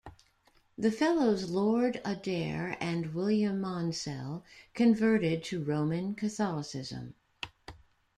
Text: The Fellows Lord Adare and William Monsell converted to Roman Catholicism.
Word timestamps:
The 0.79 0.89
Fellows 0.91 1.51
Lord 1.51 2.01
Adare 2.03 2.75
and 2.79 3.13
William 3.13 3.61
Monsell 3.61 4.43
converted 4.73 5.43
to 5.43 5.63
Roman 5.63 6.15
Catholicism. 6.15 7.13